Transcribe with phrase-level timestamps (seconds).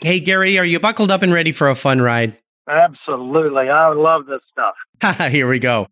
[0.00, 2.36] Hey, Gary, are you buckled up and ready for a fun ride?
[2.68, 3.68] Absolutely.
[3.68, 5.30] I love this stuff.
[5.30, 5.88] Here we go.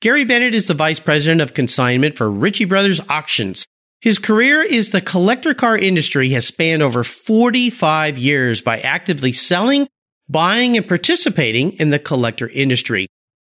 [0.00, 3.66] Gary Bennett is the vice president of consignment for Ritchie Brothers Auctions.
[4.00, 9.88] His career is the collector car industry has spanned over 45 years by actively selling,
[10.28, 13.06] buying, and participating in the collector industry.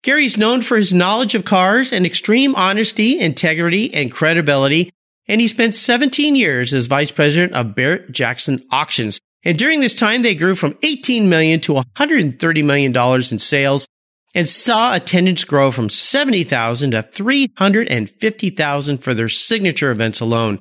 [0.03, 4.92] Gary's known for his knowledge of cars and extreme honesty, integrity, and credibility,
[5.27, 9.19] and he spent 17 years as vice president of Barrett Jackson Auctions.
[9.44, 13.86] And during this time, they grew from 18 million to 130 million dollars in sales
[14.34, 20.61] and saw attendance grow from 70,000 to 350,000 for their signature events alone.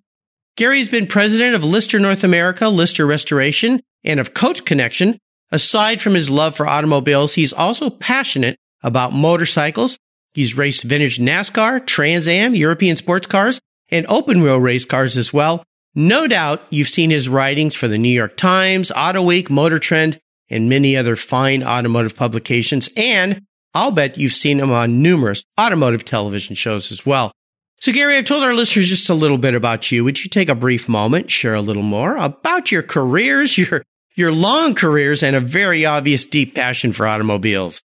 [0.56, 5.20] Gary has been president of Lister North America, Lister Restoration, and of Coach Connection.
[5.52, 9.98] Aside from his love for automobiles, he's also passionate about motorcycles.
[10.34, 15.32] He's raced vintage NASCAR, Trans Am, European sports cars, and open wheel race cars as
[15.32, 15.64] well.
[16.00, 20.20] No doubt you've seen his writings for the New York Times, Auto Week, Motor Trend,
[20.48, 22.88] and many other fine automotive publications.
[22.96, 23.42] And
[23.74, 27.32] I'll bet you've seen him on numerous automotive television shows as well.
[27.80, 30.04] So Gary, I've told our listeners just a little bit about you.
[30.04, 34.32] Would you take a brief moment, share a little more about your careers, your, your
[34.32, 37.82] long careers, and a very obvious deep passion for automobiles?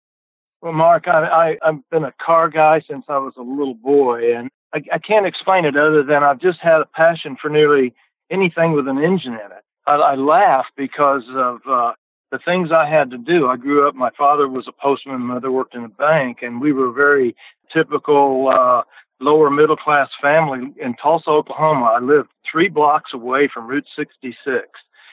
[0.62, 4.36] Well, Mark, I, I, I've been a car guy since I was a little boy,
[4.36, 7.94] and I, I can't explain it other than I've just had a passion for nearly
[8.30, 9.64] anything with an engine in it.
[9.86, 11.92] I, I laugh because of uh,
[12.30, 13.48] the things I had to do.
[13.48, 16.60] I grew up, my father was a postman, my mother worked in a bank, and
[16.60, 17.36] we were a very
[17.72, 18.82] typical uh,
[19.20, 21.86] lower middle class family in Tulsa, Oklahoma.
[21.96, 24.68] I lived three blocks away from Route 66.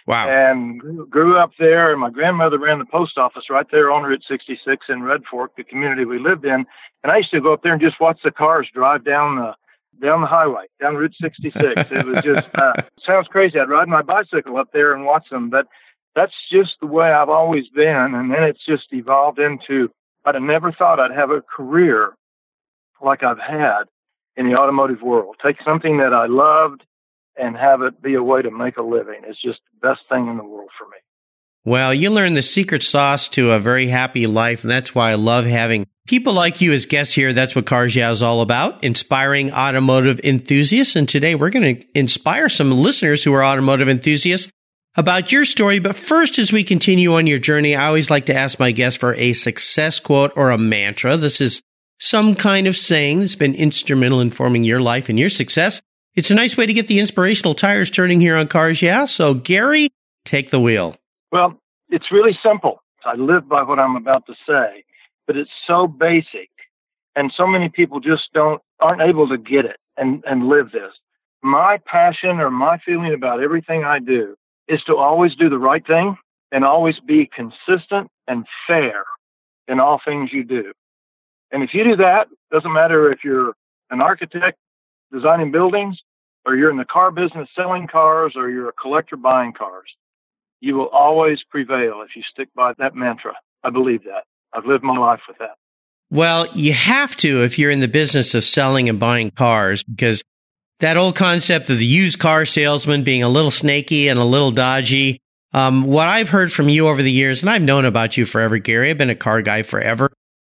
[0.05, 0.27] Wow.
[0.27, 4.25] And grew up there, and my grandmother ran the post office right there on Route
[4.27, 6.65] 66 in Red Fork, the community we lived in.
[7.03, 9.55] And I used to go up there and just watch the cars drive down the
[10.01, 11.91] down the highway, down Route 66.
[11.91, 12.73] it was just uh,
[13.05, 13.59] sounds crazy.
[13.59, 15.67] I'd ride my bicycle up there and watch them, but
[16.15, 18.13] that's just the way I've always been.
[18.13, 19.89] And then it's just evolved into
[20.25, 22.13] I'd never thought I'd have a career
[23.01, 23.83] like I've had
[24.35, 25.35] in the automotive world.
[25.43, 26.83] Take something that I loved
[27.35, 29.21] and have it be a way to make a living.
[29.25, 30.97] It's just the best thing in the world for me.
[31.65, 35.15] Well, you learn the secret sauce to a very happy life, and that's why I
[35.15, 37.31] love having people like you as guests here.
[37.31, 40.97] That's what Cars Yeah is all about, inspiring automotive enthusiasts.
[40.97, 44.51] And today we're going to inspire some listeners who are automotive enthusiasts
[44.97, 45.79] about your story.
[45.79, 48.99] But first, as we continue on your journey, I always like to ask my guests
[48.99, 51.15] for a success quote or a mantra.
[51.15, 51.61] This is
[51.97, 55.81] some kind of saying that's been instrumental in forming your life and your success.
[56.13, 59.05] It's a nice way to get the inspirational tires turning here on Cars Yeah.
[59.05, 59.89] So, Gary,
[60.25, 60.97] take the wheel.
[61.33, 62.83] Well, it's really simple.
[63.03, 64.83] I live by what I'm about to say,
[65.25, 66.51] but it's so basic,
[67.15, 70.93] and so many people just don't aren't able to get it and and live this.
[71.41, 74.35] My passion or my feeling about everything I do
[74.67, 76.15] is to always do the right thing
[76.51, 79.03] and always be consistent and fair
[79.67, 80.71] in all things you do.
[81.51, 83.53] And if you do that, doesn't matter if you're
[83.89, 84.59] an architect
[85.11, 85.97] designing buildings
[86.45, 89.89] or you're in the car business selling cars or you're a collector buying cars
[90.63, 93.33] you will always prevail if you stick by that mantra.
[93.65, 94.23] I believe that.
[94.53, 95.57] I've lived my life with that.
[96.09, 100.23] Well, you have to if you're in the business of selling and buying cars because
[100.79, 104.51] that old concept of the used car salesman being a little snaky and a little
[104.51, 105.19] dodgy.
[105.51, 108.57] Um, what I've heard from you over the years, and I've known about you forever,
[108.57, 108.89] Gary.
[108.89, 110.11] I've been a car guy forever.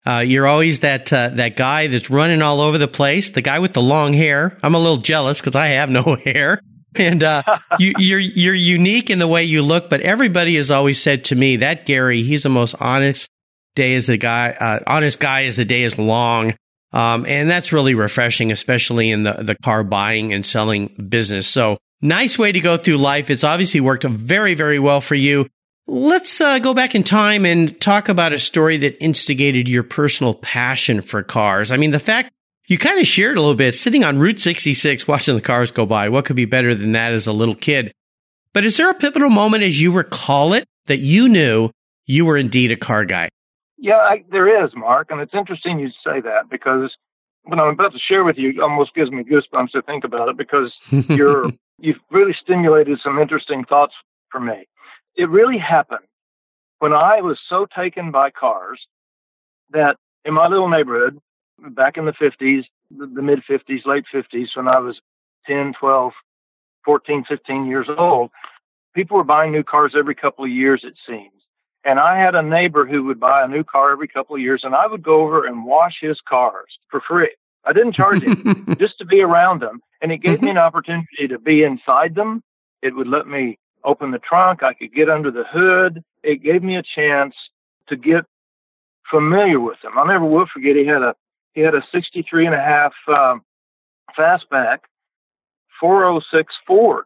[0.06, 3.31] Uh, you're always that uh, that guy that's running all over the place.
[3.31, 4.56] The guy with the long hair.
[4.62, 6.62] I'm a little jealous because I have no hair
[6.96, 7.43] and uh,
[7.79, 9.90] you, you're you're unique in the way you look.
[9.90, 13.29] But everybody has always said to me that Gary, he's the most honest
[13.75, 16.55] day as the guy, uh, honest guy as the day is long.
[16.93, 21.46] Um, and that's really refreshing, especially in the, the car buying and selling business.
[21.46, 23.31] So nice way to go through life.
[23.31, 25.46] It's obviously worked very, very well for you.
[25.87, 30.34] Let's uh, go back in time and talk about a story that instigated your personal
[30.34, 31.70] passion for cars.
[31.70, 32.31] I mean, the fact
[32.69, 35.87] you kind of shared a little bit sitting on Route 66, watching the cars go
[35.87, 36.11] by.
[36.11, 37.93] What could be better than that as a little kid?
[38.53, 41.70] But is there a pivotal moment as you recall it that you knew
[42.06, 43.31] you were indeed a car guy?
[43.79, 46.94] Yeah, I, there is, Mark, and it's interesting you say that because
[47.44, 50.37] what I'm about to share with you almost gives me goosebumps to think about it
[50.37, 50.73] because
[51.09, 51.47] you're
[51.79, 53.94] you've really stimulated some interesting thoughts
[54.31, 54.67] for me.
[55.17, 56.06] It really happened
[56.81, 58.87] when I was so taken by cars
[59.70, 61.19] that in my little neighborhood
[61.58, 62.64] back in the 50s,
[62.96, 65.00] the, the mid 50s, late 50s, when I was
[65.46, 66.12] 10, 12,
[66.84, 68.31] 14, 15 years old,
[68.94, 71.32] people were buying new cars every couple of years, it seems.
[71.84, 74.62] And I had a neighbor who would buy a new car every couple of years,
[74.64, 77.34] and I would go over and wash his cars for free.
[77.64, 79.81] I didn't charge him just to be around them.
[80.00, 80.56] And it gave me mm-hmm.
[80.56, 82.43] an opportunity to be inside them.
[82.82, 84.62] It would let me open the trunk.
[84.62, 86.02] I could get under the hood.
[86.22, 87.34] It gave me a chance
[87.88, 88.25] to get
[89.10, 89.93] familiar with them.
[89.96, 91.14] I'll never will forget he had a
[91.55, 93.43] he had a 63 and a half um,
[94.19, 94.79] fastback
[95.81, 97.05] 406 Ford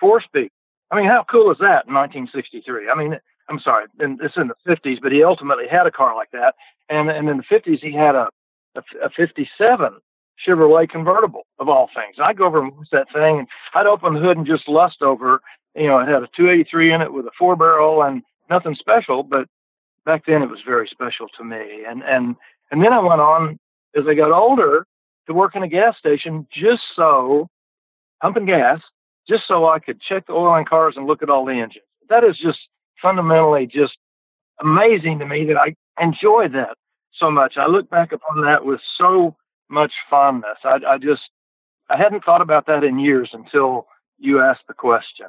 [0.00, 0.50] four speed.
[0.90, 2.88] I mean, how cool is that in 1963?
[2.88, 3.18] I mean,
[3.48, 6.54] I'm sorry, and it's in the 50s, but he ultimately had a car like that.
[6.88, 8.28] And and in the 50s, he had a
[8.74, 9.92] a, a 57
[10.46, 12.16] Chevrolet convertible of all things.
[12.22, 15.02] I'd go over and watch that thing, and I'd open the hood and just lust
[15.02, 15.40] over.
[15.74, 19.22] You know, it had a 283 in it with a four barrel and nothing special,
[19.22, 19.48] but
[20.04, 21.84] back then it was very special to me.
[21.86, 22.36] And and
[22.70, 23.58] and then I went on
[23.96, 24.86] as I got older
[25.26, 27.48] to work in a gas station just so
[28.20, 28.80] pumping gas,
[29.28, 31.84] just so I could check the oil in cars and look at all the engines.
[32.08, 32.58] That is just
[33.00, 33.96] fundamentally just
[34.60, 36.76] amazing to me that I enjoy that
[37.14, 37.54] so much.
[37.56, 39.36] I look back upon that with so
[39.70, 40.58] much fondness.
[40.64, 41.22] I, I just,
[41.88, 43.86] I hadn't thought about that in years until
[44.18, 45.26] you asked the question.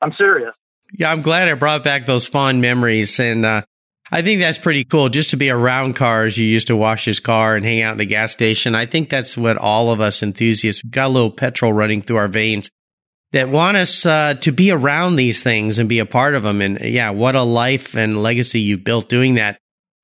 [0.00, 0.54] I'm serious.
[0.92, 3.18] Yeah, I'm glad I brought back those fond memories.
[3.20, 3.62] And uh,
[4.10, 6.38] I think that's pretty cool just to be around cars.
[6.38, 8.74] You used to wash his car and hang out in the gas station.
[8.74, 12.28] I think that's what all of us enthusiasts got a little petrol running through our
[12.28, 12.70] veins
[13.32, 16.62] that want us uh, to be around these things and be a part of them.
[16.62, 19.58] And yeah, what a life and legacy you built doing that.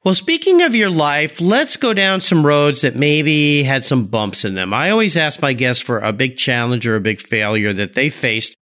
[0.04, 4.44] Well, speaking of your life, let's go down some roads that maybe had some bumps
[4.44, 4.74] in them.
[4.74, 8.10] I always ask my guests for a big challenge or a big failure that they
[8.10, 8.54] faced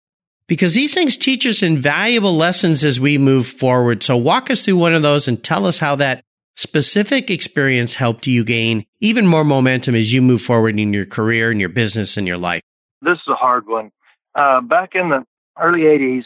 [0.52, 4.04] because these things teach us invaluable lessons as we move forward.
[4.04, 6.26] So walk us through one of those and tell us how that
[6.58, 11.52] specific experience helped you gain even more momentum as you move forward in your career
[11.52, 12.62] and your business and your life.
[13.02, 13.92] This is a hard one.
[14.36, 15.24] Uh, back in the
[15.58, 16.24] early 80s,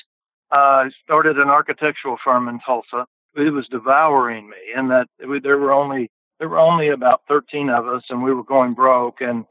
[0.51, 3.05] uh, I started an architectural firm in Tulsa
[3.35, 7.87] it was devouring me and that there were only there were only about 13 of
[7.87, 9.45] us and we were going broke and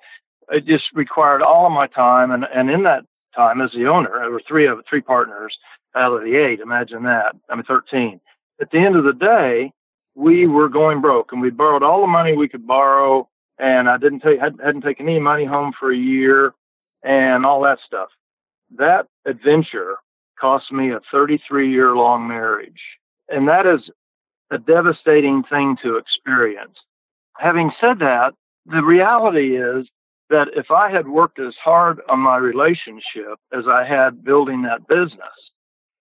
[0.50, 3.04] it just required all of my time and and in that
[3.34, 5.56] time as the owner there were three of three partners
[5.96, 8.20] out of the eight imagine that i mean 13
[8.60, 9.72] at the end of the day
[10.14, 13.28] we were going broke and we borrowed all the money we could borrow
[13.58, 16.54] and i didn't take hadn't, hadn't taken any money home for a year
[17.02, 18.08] and all that stuff
[18.76, 19.96] that adventure
[20.40, 22.80] cost me a 33 year long marriage
[23.28, 23.90] and that is
[24.50, 26.76] a devastating thing to experience.
[27.36, 28.32] Having said that,
[28.66, 29.86] the reality is
[30.34, 34.88] that if I had worked as hard on my relationship as I had building that
[34.88, 35.38] business,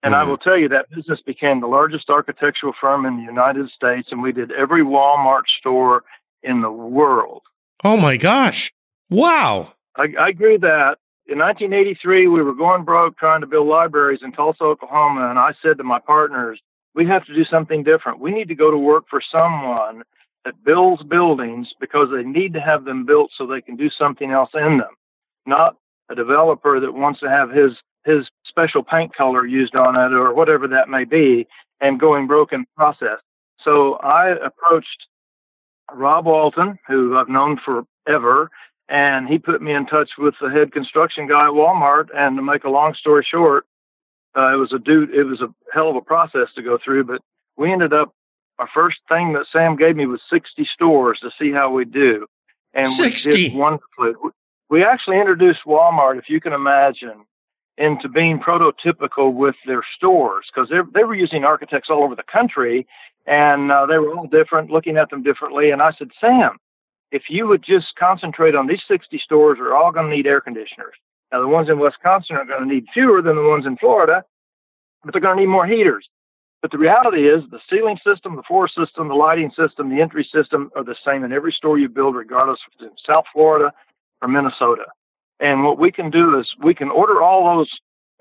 [0.02, 0.14] and mm-hmm.
[0.14, 4.08] I will tell you that business became the largest architectural firm in the United States,
[4.10, 6.04] and we did every Walmart store
[6.42, 7.42] in the world.
[7.84, 8.72] Oh my gosh.
[9.10, 9.74] Wow.
[9.94, 10.96] I, I agree that.
[11.26, 15.52] In 1983, we were going broke trying to build libraries in Tulsa, Oklahoma, and I
[15.62, 16.60] said to my partners,
[16.94, 18.20] we have to do something different.
[18.20, 20.02] We need to go to work for someone
[20.44, 24.30] that builds buildings because they need to have them built so they can do something
[24.30, 24.94] else in them,
[25.46, 25.76] not
[26.10, 27.72] a developer that wants to have his
[28.04, 31.46] his special paint color used on it or whatever that may be
[31.80, 33.18] and going broken process.
[33.62, 35.06] So I approached
[35.92, 38.50] Rob Walton, who I've known forever,
[38.88, 42.08] and he put me in touch with the head construction guy at Walmart.
[42.14, 43.66] And to make a long story short,
[44.36, 45.14] uh, it was a dude.
[45.14, 47.22] It was a hell of a process to go through, but
[47.56, 48.12] we ended up.
[48.58, 52.26] Our first thing that Sam gave me was 60 stores to see how we do,
[52.72, 53.30] and 60.
[53.30, 54.12] we did wonderfully.
[54.70, 57.24] We actually introduced Walmart, if you can imagine,
[57.76, 62.22] into being prototypical with their stores because they they were using architects all over the
[62.22, 62.86] country,
[63.26, 65.70] and uh, they were all different, looking at them differently.
[65.70, 66.58] And I said, Sam,
[67.10, 70.40] if you would just concentrate on these 60 stores, are all going to need air
[70.40, 70.94] conditioners.
[71.32, 74.24] Now, the ones in Wisconsin are going to need fewer than the ones in Florida,
[75.04, 76.08] but they're going to need more heaters.
[76.64, 80.26] But the reality is the ceiling system, the floor system, the lighting system, the entry
[80.34, 83.70] system are the same in every store you build, regardless if it's in South Florida
[84.22, 84.86] or Minnesota.
[85.40, 87.70] And what we can do is we can order all those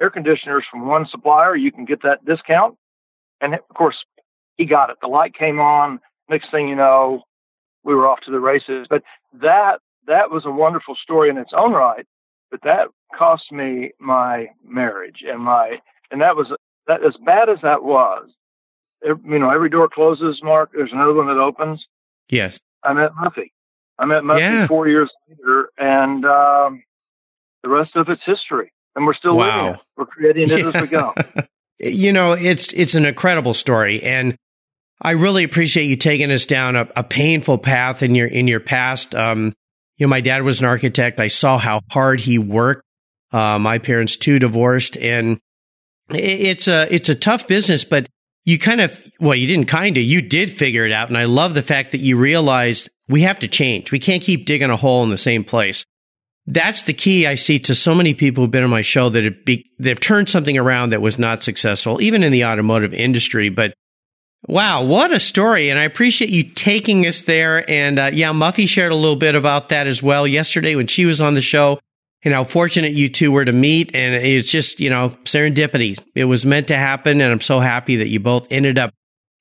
[0.01, 1.55] air conditioners from one supplier.
[1.55, 2.75] You can get that discount.
[3.39, 3.95] And of course,
[4.57, 4.97] he got it.
[5.01, 6.01] The light came on.
[6.29, 7.23] Next thing you know,
[7.85, 8.87] we were off to the races.
[8.89, 9.03] But
[9.41, 12.05] that that was a wonderful story in its own right
[12.51, 15.77] but that cost me my marriage and my
[16.11, 16.55] and that was
[16.87, 18.29] that as bad as that was,
[19.03, 20.71] you know, every door closes, Mark.
[20.73, 21.85] There's another one that opens.
[22.29, 22.59] Yes.
[22.83, 23.51] I met Muffy.
[23.99, 24.67] I met Muffy Yeah.
[24.67, 26.83] four years later, and um,
[27.63, 28.71] the rest of it's history.
[28.95, 29.57] And we're still Wow.
[29.65, 29.81] living it.
[29.97, 31.13] We're creating it as we go.
[31.79, 34.35] you know, it's it's an incredible story, and
[35.01, 38.59] I really appreciate you taking us down a, a painful path in your in your
[38.59, 39.15] past.
[39.15, 39.53] Um,
[39.97, 41.19] you know, my dad was an architect.
[41.19, 42.83] I saw how hard he worked.
[43.31, 45.39] Uh, my parents too divorced, and it,
[46.09, 47.83] it's a it's a tough business.
[47.83, 48.07] But
[48.45, 51.25] you kind of well, you didn't kind of you did figure it out, and I
[51.25, 53.91] love the fact that you realized we have to change.
[53.91, 55.85] We can't keep digging a hole in the same place
[56.45, 59.23] that's the key I see to so many people who've been on my show that
[59.23, 63.49] have, be, they've turned something around that was not successful, even in the automotive industry.
[63.49, 63.73] But
[64.47, 65.69] wow, what a story.
[65.69, 67.69] And I appreciate you taking us there.
[67.69, 71.05] And uh, yeah, Muffy shared a little bit about that as well yesterday when she
[71.05, 71.79] was on the show
[72.23, 73.95] and how fortunate you two were to meet.
[73.95, 76.01] And it's just, you know, serendipity.
[76.15, 77.21] It was meant to happen.
[77.21, 78.93] And I'm so happy that you both ended up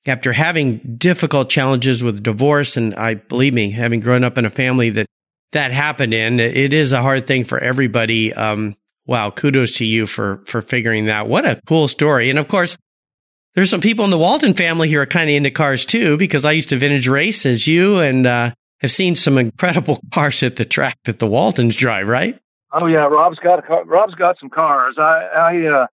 [0.05, 2.75] after having difficult challenges with divorce.
[2.77, 5.07] And I believe me, having grown up in a family that
[5.53, 6.39] that happened in.
[6.39, 8.33] It is a hard thing for everybody.
[8.33, 8.75] Um,
[9.05, 11.27] wow, kudos to you for for figuring that.
[11.27, 12.29] What a cool story!
[12.29, 12.77] And of course,
[13.55, 16.43] there's some people in the Walton family who are kind of into cars too, because
[16.43, 20.57] I used to vintage race as you, and uh, have seen some incredible cars at
[20.57, 22.07] the track that the Waltons drive.
[22.07, 22.37] Right?
[22.73, 23.85] Oh yeah, Rob's got a car.
[23.85, 24.95] Rob's got some cars.
[24.97, 25.87] I, I, uh,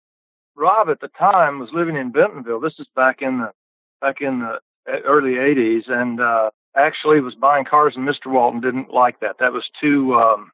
[0.57, 2.61] Rob at the time was living in Bentonville.
[2.61, 3.53] This is back in the,
[4.01, 4.59] back in the
[5.05, 8.27] early '80s, and uh, actually was buying cars, and Mr.
[8.27, 9.37] Walton didn't like that.
[9.41, 10.51] That was too, um,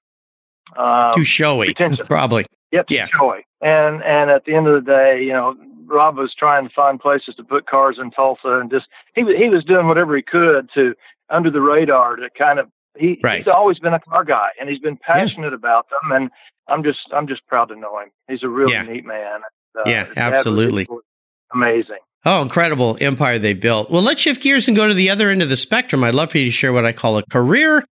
[0.76, 2.06] um, Too showy, pretentious.
[2.08, 2.44] probably.
[2.72, 3.06] Yep, Yeah.
[3.16, 3.44] joy.
[3.60, 5.54] And and at the end of the day, you know,
[5.86, 9.48] Rob was trying to find places to put cars in Tulsa, and just he he
[9.48, 10.94] was doing whatever he could to
[11.30, 13.38] under the radar to kind of he Right.
[13.38, 16.30] he's always been a car guy, and he's been passionate about them, and
[16.68, 18.10] I'm just I'm just proud to know him.
[18.28, 18.82] He's a really Yeah.
[18.82, 19.40] neat man.
[19.78, 20.86] Uh, Yeah, his dad was absolutely.
[21.54, 21.98] amazing.
[22.24, 23.90] Oh, incredible empire they built.
[23.90, 26.02] Well, let's shift gears and go to the other end of the spectrum.
[26.02, 27.84] I'd love for you to share what I call a career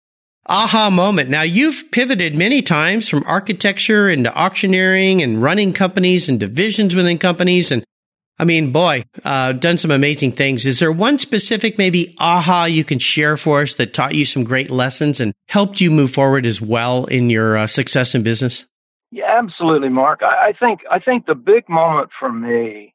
[0.47, 1.29] aha moment.
[1.29, 7.17] Now, you've pivoted many times from architecture into auctioneering and running companies and divisions within
[7.17, 7.71] companies.
[7.71, 7.83] And
[8.37, 10.65] I mean, boy, uh, done some amazing things.
[10.65, 14.43] Is there one specific maybe aha you can share for us that taught you some
[14.43, 18.65] great lessons and helped you move forward as well in your uh, success in business?
[19.11, 20.21] Yeah, absolutely, Mark.
[20.21, 22.93] I, I think I think the big moment for me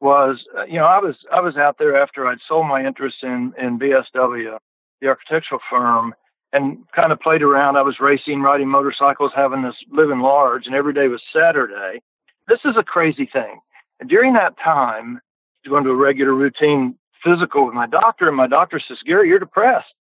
[0.00, 3.18] was, uh, you know, I was I was out there after I'd sold my interest
[3.22, 4.58] in in BSW,
[5.00, 6.12] the architectural firm,
[6.52, 7.76] and kind of played around.
[7.76, 12.02] I was racing, riding motorcycles, having this living large, and every day was Saturday.
[12.48, 13.60] This is a crazy thing.
[14.02, 15.20] And during that time,
[15.68, 19.38] going to a regular routine physical with my doctor, and my doctor says, "Gary, you're
[19.38, 19.94] depressed."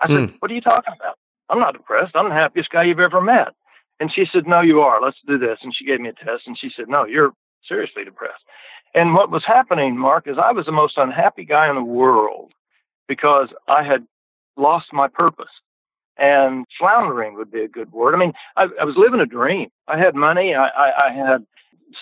[0.00, 0.36] I said, hmm.
[0.38, 1.18] "What are you talking about?
[1.50, 2.16] I'm not depressed.
[2.16, 3.54] I'm the happiest guy you've ever met."
[4.00, 5.00] And she said, No, you are.
[5.00, 5.58] Let's do this.
[5.62, 7.32] And she gave me a test and she said, No, you're
[7.68, 8.42] seriously depressed.
[8.94, 12.52] And what was happening, Mark, is I was the most unhappy guy in the world
[13.06, 14.06] because I had
[14.56, 15.52] lost my purpose.
[16.16, 18.14] And floundering would be a good word.
[18.14, 19.68] I mean, I, I was living a dream.
[19.86, 20.54] I had money.
[20.54, 21.46] I, I, I had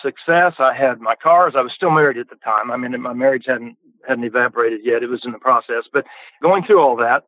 [0.02, 0.54] success.
[0.58, 1.54] I had my cars.
[1.56, 2.70] I was still married at the time.
[2.70, 3.76] I mean, my marriage hadn't
[4.06, 5.02] hadn't evaporated yet.
[5.02, 5.84] It was in the process.
[5.92, 6.04] But
[6.42, 7.24] going through all that,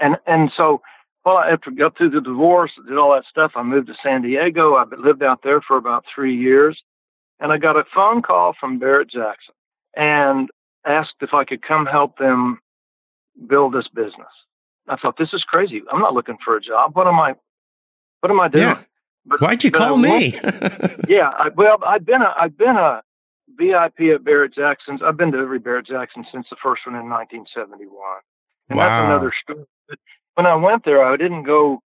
[0.00, 0.80] and and so
[1.24, 4.22] well, after I got through the divorce, did all that stuff, I moved to San
[4.22, 4.74] Diego.
[4.74, 6.80] I lived out there for about three years,
[7.40, 9.54] and I got a phone call from Barrett Jackson
[9.94, 10.48] and
[10.86, 12.60] asked if I could come help them
[13.46, 14.28] build this business.
[14.88, 15.82] I thought this is crazy.
[15.92, 16.96] I'm not looking for a job.
[16.96, 17.34] What am I?
[18.20, 18.64] What am I doing?
[18.64, 18.82] Yeah.
[19.28, 20.34] But, Why'd you call me?
[21.08, 23.02] yeah, I, well, I've been a I've been a
[23.56, 25.00] VIP at Barrett Jackson's.
[25.04, 27.90] I've been to every Barrett Jackson since the first one in 1971,
[28.70, 28.84] and Wow.
[28.84, 29.64] that's another story.
[29.88, 29.98] But
[30.34, 31.80] when I went there, I didn't go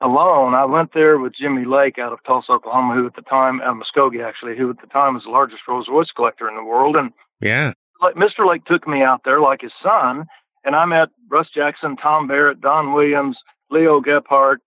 [0.00, 0.54] alone.
[0.54, 3.76] I went there with Jimmy Leake out of Tulsa, Oklahoma, who at the time, out
[3.76, 6.64] of Muskogee actually, who at the time was the largest Rolls Royce collector in the
[6.64, 7.10] world, and
[7.40, 7.72] yeah.
[8.02, 8.46] like Mr.
[8.48, 10.26] Leake took me out there like his son,
[10.64, 13.38] and I met Russ Jackson, Tom Barrett, Don Williams,
[13.70, 14.58] Leo Gephardt,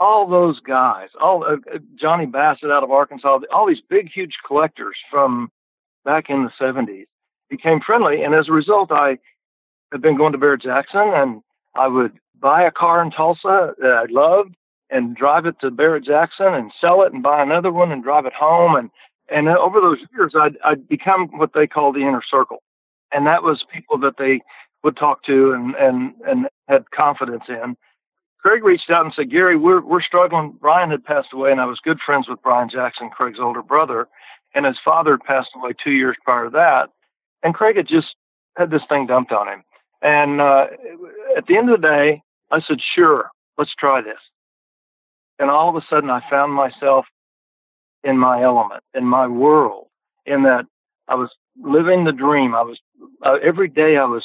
[0.00, 4.34] all those guys, all uh, uh, Johnny Bassett out of Arkansas, all these big, huge
[4.46, 5.50] collectors from
[6.04, 7.06] back in the 70s
[7.50, 9.18] became friendly, and as a result, I
[9.92, 11.42] had been going to Barrett Jackson, and
[11.74, 14.54] I would buy a car in Tulsa that I loved
[14.90, 18.26] and drive it to Barrett Jackson and sell it and buy another one and drive
[18.26, 18.76] it home.
[18.76, 18.90] And
[19.30, 22.62] and over those years I'd I'd become what they call the inner circle.
[23.12, 24.40] And that was people that they
[24.82, 27.76] would talk to and and and had confidence in.
[28.40, 30.56] Craig reached out and said, "Gary, we're we're struggling.
[30.60, 34.08] Brian had passed away, and I was good friends with Brian Jackson, Craig's older brother,
[34.54, 36.90] and his father had passed away two years prior to that.
[37.42, 38.14] And Craig had just
[38.56, 39.64] had this thing dumped on him.
[40.02, 40.66] And uh,
[41.36, 44.20] at the end of the day, I said, "Sure, let's try this."
[45.38, 47.06] And all of a sudden, I found myself
[48.04, 49.86] in my element, in my world,
[50.26, 50.66] in that
[51.08, 51.30] I was
[51.60, 52.54] living the dream.
[52.54, 52.78] I was
[53.24, 54.24] uh, every day I was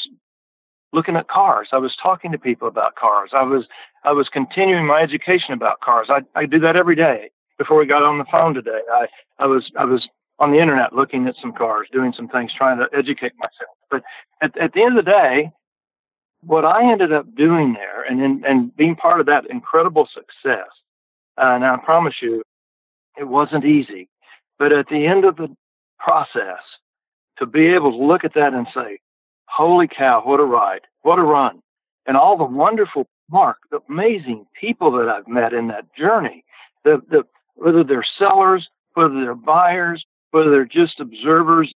[0.93, 1.69] looking at cars.
[1.73, 3.31] I was talking to people about cars.
[3.33, 3.65] I was
[4.05, 6.07] I was continuing my education about cars.
[6.09, 7.31] I I do that every day.
[7.57, 9.07] Before we got on the phone today, I
[9.39, 10.07] I was I was
[10.39, 13.75] on the internet looking at some cars, doing some things, trying to educate myself.
[13.91, 14.03] But
[14.41, 15.51] at, at the end of the day,
[16.41, 20.69] what I ended up doing there and in, and being part of that incredible success,
[21.37, 22.43] uh, and I promise you,
[23.17, 24.09] it wasn't easy.
[24.59, 25.55] But at the end of the
[25.99, 26.61] process,
[27.37, 28.99] to be able to look at that and say,
[29.45, 31.61] holy cow, what a ride, what a run.
[32.05, 36.43] And all the wonderful, Mark, the amazing people that I've met in that journey,
[36.83, 37.23] the, the,
[37.55, 41.73] whether they're sellers, whether they're buyers, whether they're just observers,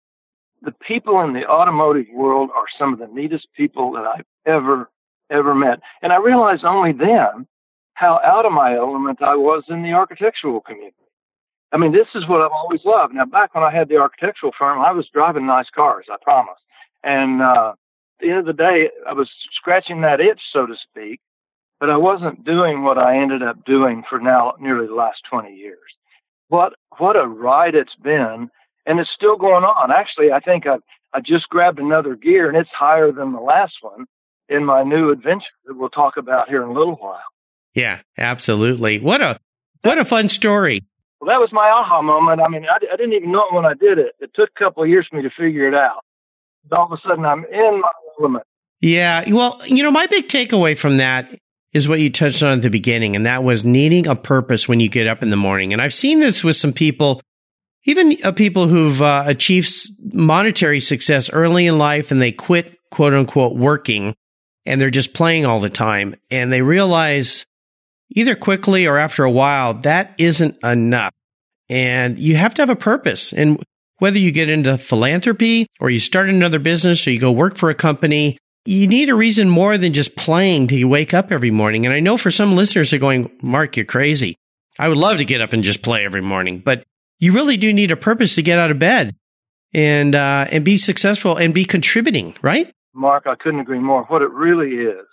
[0.61, 4.89] the people in the automotive world are some of the neatest people that I've ever,
[5.29, 5.79] ever met.
[6.01, 7.45] And I realized only then
[7.93, 10.95] how out of my element I was in the architectural community.
[11.71, 13.13] I mean, this is what I've always loved.
[13.13, 16.59] Now, back when I had the architectural firm, I was driving nice cars, I promise.
[17.03, 20.75] And uh, at the end of the day, I was scratching that itch, so to
[20.89, 21.19] speak,
[21.79, 25.53] but I wasn't doing what I ended up doing for now nearly the last 20
[25.53, 25.79] years.
[26.47, 28.49] What what a ride it's been,
[28.85, 29.91] and it's still going on.
[29.91, 30.77] Actually, I think I
[31.11, 34.05] I just grabbed another gear, and it's higher than the last one
[34.47, 37.19] in my new adventure that we'll talk about here in a little while.
[37.73, 38.99] Yeah, absolutely.
[38.99, 39.39] What a
[39.81, 40.83] what a fun story.
[41.19, 42.41] Well, that was my aha moment.
[42.41, 44.15] I mean, I, I didn't even know it when I did it.
[44.19, 46.03] It took a couple of years for me to figure it out.
[46.69, 48.43] But all of a sudden, I'm in my element.
[48.81, 49.23] Yeah.
[49.29, 51.33] Well, you know, my big takeaway from that
[51.73, 54.79] is what you touched on at the beginning, and that was needing a purpose when
[54.79, 55.73] you get up in the morning.
[55.73, 57.21] And I've seen this with some people,
[57.83, 59.73] even uh, people who've uh, achieved
[60.13, 64.15] monetary success early in life and they quit, quote unquote, working
[64.65, 66.15] and they're just playing all the time.
[66.31, 67.45] And they realize
[68.09, 71.11] either quickly or after a while, that isn't enough.
[71.69, 73.33] And you have to have a purpose.
[73.33, 73.61] And
[73.99, 77.69] whether you get into philanthropy or you start another business or you go work for
[77.69, 81.85] a company, you need a reason more than just playing to wake up every morning.
[81.85, 84.35] And I know for some listeners are going, Mark, you're crazy.
[84.77, 86.83] I would love to get up and just play every morning, but
[87.19, 89.15] you really do need a purpose to get out of bed
[89.73, 92.73] and, uh, and be successful and be contributing, right?
[92.93, 94.03] Mark, I couldn't agree more.
[94.03, 95.05] What it really is,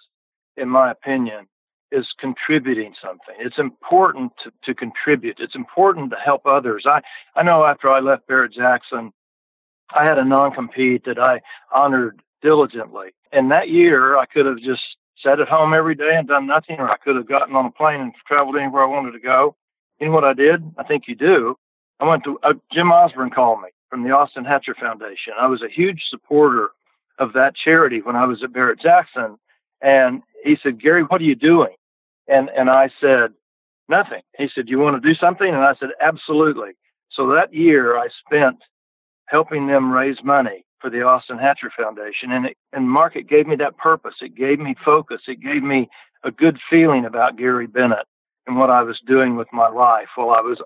[0.57, 1.47] in my opinion,
[1.93, 3.35] is contributing something.
[3.39, 5.39] It's important to, to contribute.
[5.39, 6.85] It's important to help others.
[6.87, 7.01] I,
[7.37, 9.13] I know after I left Barrett Jackson,
[9.95, 11.41] I had a non compete that I
[11.75, 13.11] honored diligently.
[13.31, 14.83] And that year, I could have just
[15.23, 17.71] sat at home every day and done nothing, or I could have gotten on a
[17.71, 19.55] plane and traveled anywhere I wanted to go.
[20.01, 20.63] You know what I did?
[20.79, 21.57] I think you do.
[22.01, 25.35] I went to uh, Jim Osborne called me from the Austin Hatcher Foundation.
[25.39, 26.71] I was a huge supporter
[27.19, 29.39] of that charity when I was at Barrett Jackson,
[29.81, 31.75] and he said, "Gary, what are you doing?"
[32.33, 33.35] And, and I said,
[33.88, 34.23] nothing.
[34.38, 35.47] He said, you want to do something?
[35.47, 36.71] And I said, absolutely.
[37.11, 38.59] So that year I spent
[39.27, 42.33] helping them raise money for the Austin Hatcher Foundation.
[42.33, 44.14] And, it, and Mark, it gave me that purpose.
[44.21, 45.21] It gave me focus.
[45.29, 45.88] It gave me
[46.25, 48.07] a good feeling about Gary Bennett
[48.47, 50.61] and what I was doing with my life while I was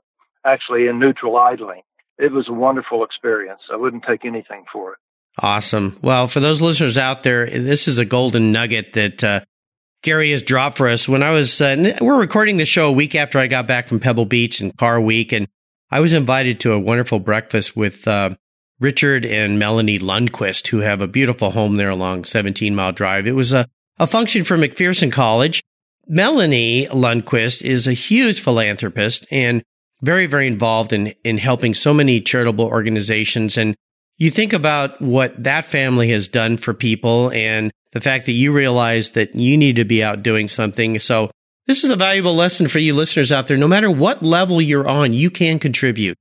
[0.45, 1.83] actually in neutral idling.
[2.19, 3.61] It was a wonderful experience.
[3.73, 4.99] I wouldn't take anything for it.
[5.39, 5.99] Awesome.
[6.01, 9.41] Well, for those listeners out there, this is a golden nugget that uh,
[10.07, 11.09] Gary has dropped for us.
[11.09, 13.99] When I was, uh, we're recording the show a week after I got back from
[13.99, 15.49] Pebble Beach and Car Week, and
[15.91, 18.31] I was invited to a wonderful breakfast with uh,
[18.79, 23.27] Richard and Melanie Lundquist, who have a beautiful home there along 17 Mile Drive.
[23.27, 23.67] It was a,
[23.99, 25.61] a function for McPherson College.
[26.07, 29.65] Melanie Lundquist is a huge philanthropist and
[30.03, 33.59] very, very involved in, in helping so many charitable organizations.
[33.59, 33.75] And
[34.19, 38.53] you think about what that family has done for people and the fact that you
[38.53, 40.99] realize that you need to be out doing something.
[40.99, 41.31] So
[41.67, 43.57] this is a valuable lesson for you listeners out there.
[43.57, 46.17] No matter what level you're on, you can contribute.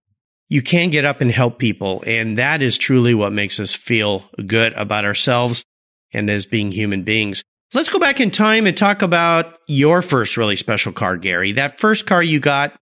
[0.47, 2.03] You can get up and help people.
[2.05, 5.63] And that is truly what makes us feel good about ourselves
[6.13, 7.43] and as being human beings.
[7.73, 11.51] Let's go back in time and talk about your first really special car, Gary.
[11.53, 12.75] That first car you got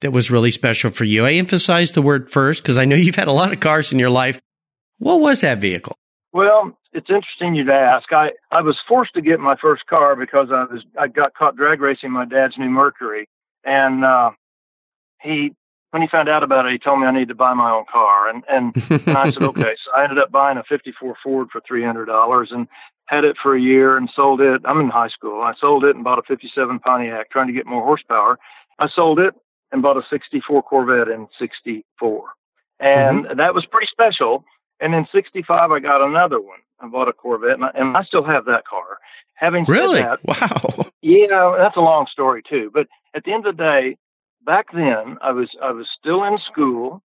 [0.00, 1.26] that was really special for you.
[1.26, 3.98] I emphasize the word first because I know you've had a lot of cars in
[3.98, 4.40] your life.
[4.98, 5.96] What was that vehicle?
[6.32, 8.12] Well, it's interesting you'd ask.
[8.12, 11.56] I, I was forced to get my first car because I was I got caught
[11.56, 13.28] drag racing my dad's new Mercury,
[13.64, 14.30] and uh,
[15.22, 15.54] he
[15.90, 17.84] when he found out about it, he told me I needed to buy my own
[17.90, 18.74] car, and and,
[19.06, 19.76] and I said okay.
[19.84, 22.66] So I ended up buying a '54 Ford for three hundred dollars and
[23.06, 24.60] had it for a year and sold it.
[24.64, 25.42] I'm in high school.
[25.42, 28.38] I sold it and bought a '57 Pontiac, trying to get more horsepower.
[28.78, 29.34] I sold it
[29.70, 32.24] and bought a '64 Corvette in '64,
[32.80, 33.36] and mm-hmm.
[33.38, 34.44] that was pretty special
[34.80, 36.58] and in 65, I got another one.
[36.80, 38.98] I bought a Corvette and I, and I still have that car.
[39.34, 40.02] Having said really?
[40.02, 40.86] that, wow.
[41.02, 42.70] Yeah, that's a long story too.
[42.72, 43.96] But at the end of the day,
[44.44, 47.02] back then I was, I was still in school.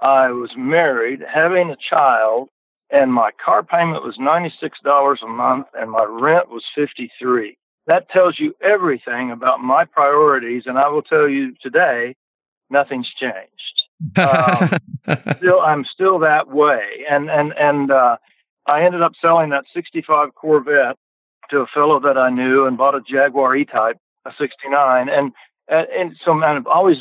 [0.00, 2.50] I was married, having a child,
[2.90, 7.56] and my car payment was $96 a month and my rent was 53.
[7.86, 12.16] That tells you everything about my priorities and I will tell you today
[12.70, 13.87] nothing's changed.
[14.16, 14.70] Um,
[15.36, 18.16] still I'm still that way and and and uh
[18.66, 20.96] I ended up selling that 65 Corvette
[21.50, 25.32] to a fellow that I knew and bought a Jaguar E-Type, a 69 and
[25.68, 26.98] and so I've always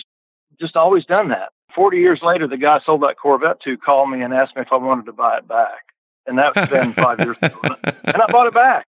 [0.60, 1.50] just always done that.
[1.76, 4.64] 40 years later, the guy I sold that Corvette to called me and asked me
[4.64, 5.86] if I wanted to buy it back.
[6.26, 7.60] And that's been five years ago.
[8.04, 8.86] And I bought it back.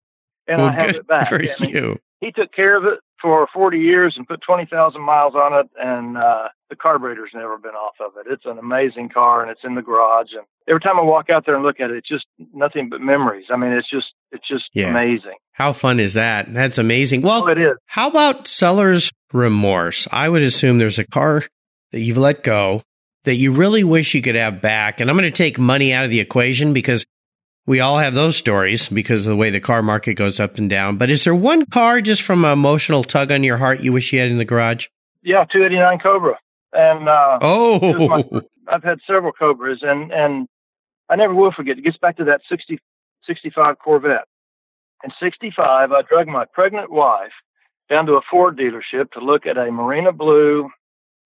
[0.46, 1.28] And well, I have it back.
[1.28, 1.98] For and you.
[2.20, 5.70] He, he took care of it for 40 years and put 20,000 miles on it.
[5.80, 8.30] And uh, the carburetor's never been off of it.
[8.30, 10.32] It's an amazing car and it's in the garage.
[10.32, 13.00] And every time I walk out there and look at it, it's just nothing but
[13.00, 13.46] memories.
[13.52, 14.90] I mean, it's just, it's just Yeah.
[14.90, 15.34] amazing.
[15.52, 16.52] How fun is that?
[16.52, 17.22] That's amazing.
[17.22, 17.76] Well, Oh, it is.
[17.86, 20.06] How about seller's remorse?
[20.12, 21.42] I would assume there's a car
[21.92, 22.82] that you've let go
[23.24, 25.00] that you really wish you could have back.
[25.00, 27.04] And I'm going to take money out of the equation because
[27.66, 30.70] we all have those stories because of the way the car market goes up and
[30.70, 30.96] down.
[30.96, 34.12] But is there one car just from an emotional tug on your heart you wish
[34.12, 34.86] you had in the garage?
[35.22, 36.38] Yeah, 289 Cobra.
[36.72, 40.48] And, uh, Oh, I've had several Cobras, and and
[41.08, 41.78] I never will forget.
[41.78, 42.78] It gets back to that 60,
[43.26, 44.26] 65 Corvette.
[45.04, 47.32] In 65, I drug my pregnant wife
[47.88, 50.70] down to a Ford dealership to look at a Marina Blue,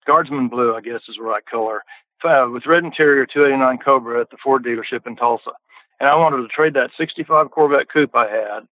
[0.05, 1.83] Guardsman Blue, I guess is the right color,
[2.23, 5.51] uh, with red interior 289 Cobra at the Ford dealership in Tulsa.
[6.01, 8.67] And I wanted to trade that 65 Corvette coupe I had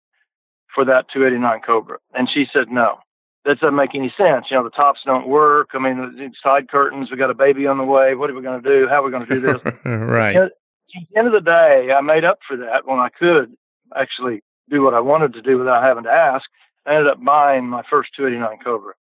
[0.74, 1.98] for that 289 Cobra.
[2.14, 3.00] And she said no
[3.46, 4.48] that doesn't make any sense.
[4.50, 5.70] You know, the tops don't work.
[5.74, 8.16] I mean, the side curtains, we got a baby on the way.
[8.16, 8.88] What are we going to do?
[8.88, 9.62] How are we going to do this?
[9.86, 10.36] right.
[10.36, 10.52] At
[10.94, 13.56] the end of the day, I made up for that when I could
[13.96, 16.50] actually do what I wanted to do without having to ask.
[16.88, 18.94] I ended up buying my first 289 Cobra.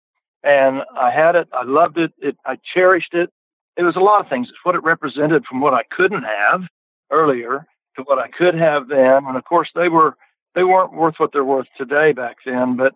[0.43, 1.47] And I had it.
[1.51, 2.13] I loved it.
[2.19, 2.37] it.
[2.45, 3.31] I cherished it.
[3.77, 4.47] It was a lot of things.
[4.49, 6.61] It's what it represented from what I couldn't have
[7.11, 9.25] earlier to what I could have then.
[9.25, 10.15] And of course, they were
[10.53, 12.77] they weren't worth what they're worth today back then.
[12.77, 12.93] But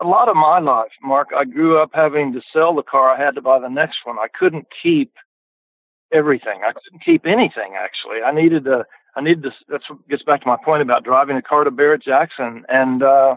[0.00, 3.10] a lot of my life, Mark, I grew up having to sell the car.
[3.10, 4.18] I had to buy the next one.
[4.18, 5.12] I couldn't keep
[6.12, 6.60] everything.
[6.66, 8.22] I couldn't keep anything actually.
[8.24, 8.84] I needed to.
[9.16, 9.50] I needed to.
[9.68, 13.02] That's what gets back to my point about driving a car to Barrett Jackson and
[13.02, 13.36] uh,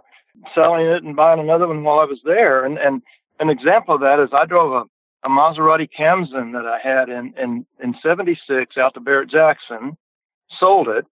[0.55, 2.65] selling it and buying another one while I was there.
[2.65, 3.01] And and
[3.39, 7.33] an example of that is I drove a, a Maserati Khamsin that I had in
[7.37, 9.97] in in '76 out to Barrett Jackson,
[10.59, 11.05] sold it,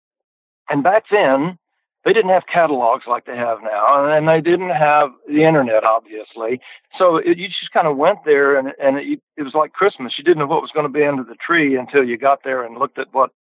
[0.69, 1.58] and back then
[2.06, 6.60] they didn't have catalogs like they have now, and they didn't have the internet, obviously.
[6.98, 10.13] So it, you just kind of went there, and and it, it was like Christmas.
[10.17, 12.63] You didn't know what was going to be under the tree until you got there
[12.63, 13.32] and looked at what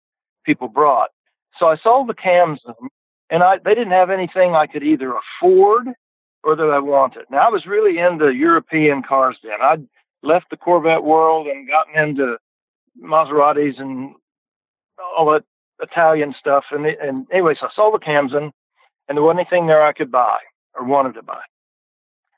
[0.44, 1.10] people brought.
[1.58, 2.74] So I sold the Khamsin,
[3.30, 5.88] and I they didn't have anything I could either afford
[6.44, 7.24] or that I wanted.
[7.30, 9.60] Now I was really into European cars then.
[9.60, 9.86] I'd
[10.22, 12.36] left the Corvette world and gotten into
[13.00, 14.14] Maseratis and
[15.16, 15.44] all that
[15.82, 16.64] Italian stuff.
[16.70, 18.52] And, and anyways, I sold the Khamsin,
[19.08, 20.38] and there wasn't anything there I could buy
[20.74, 21.40] or wanted to buy.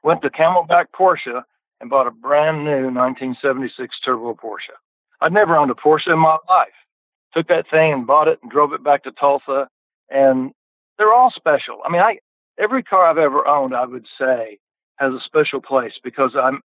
[0.02, 1.42] Went to Camelback Porsche
[1.80, 4.74] and bought a brand new 1976 turbo Porsche.
[5.20, 6.68] I'd never owned a Porsche in my life.
[7.34, 9.68] Took that thing and bought it and drove it back to Tulsa,
[10.10, 10.52] and
[10.98, 11.80] they're all special.
[11.84, 12.18] I mean, I
[12.58, 14.58] every car I've ever owned, I would say,
[14.96, 16.60] has a special place because I'm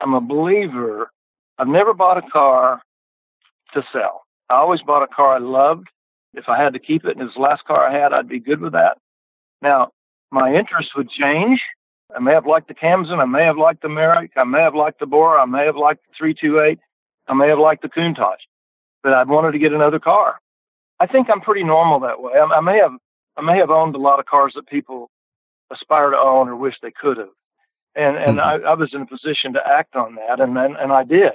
[0.00, 1.10] I'm a believer.
[1.58, 2.82] I've never bought a car
[3.74, 4.22] to sell.
[4.50, 5.88] I always bought a car I loved.
[6.34, 8.28] If I had to keep it and it was the last car I had, I'd
[8.28, 8.98] be good with that.
[9.60, 9.90] Now,
[10.30, 11.60] my interests would change.
[12.14, 13.20] I may have liked the Khamsin.
[13.20, 14.30] I may have liked the Merak.
[14.36, 15.42] I may have liked the Bora.
[15.42, 16.78] I may have liked the 328.
[17.28, 18.38] I may have liked the Countach.
[19.02, 20.38] But I'd wanted to get another car.
[21.00, 22.32] I think I'm pretty normal that way.
[22.34, 22.92] I, I may have
[23.36, 25.10] I may have owned a lot of cars that people
[25.72, 27.30] aspire to own or wish they could have.
[27.96, 28.64] And and Mhm.
[28.64, 31.32] I, I was in a position to act on that and, and and I did.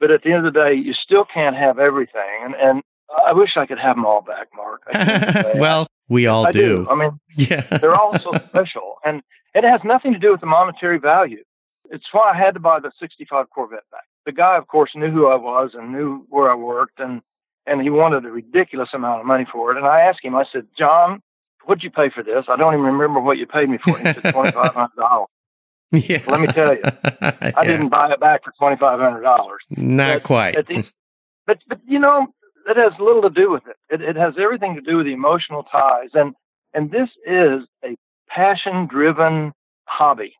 [0.00, 2.42] But at the end of the day, you still can't have everything.
[2.44, 2.82] And and
[3.26, 4.82] I wish I could have them all back, Mark.
[5.58, 6.86] Well, we all I do.
[6.90, 7.60] I mean, Yeah.
[7.62, 9.22] they're all so special, and
[9.54, 11.42] it has nothing to do with the monetary value.
[11.90, 14.02] It's why I had to buy the '65 Corvette back.
[14.24, 17.22] The guy, of course, knew who I was and knew where I worked, and
[17.66, 19.76] and he wanted a ridiculous amount of money for it.
[19.76, 21.20] And I asked him, I said, John,
[21.64, 22.44] what'd you pay for this?
[22.48, 24.06] I don't even remember what you paid me for it.
[24.16, 25.28] He said twenty five hundred dollars.
[25.92, 26.22] yeah.
[26.26, 27.62] Let me tell you, I Yeah.
[27.62, 29.60] didn't buy it back for twenty five hundred dollars.
[29.70, 30.54] Not But quite.
[30.66, 30.92] the-
[31.46, 32.26] but but you know
[32.66, 33.76] it has little to do with it.
[33.94, 34.02] it.
[34.02, 36.34] It has everything to do with the emotional ties, and
[36.74, 37.96] and this is a
[38.28, 39.52] passion driven
[39.86, 40.34] hobby.